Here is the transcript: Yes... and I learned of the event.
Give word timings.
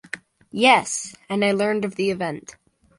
Yes... 0.49 1.15
and 1.29 1.45
I 1.45 1.51
learned 1.51 1.85
of 1.85 1.93
the 1.93 2.09
event. 2.09 2.55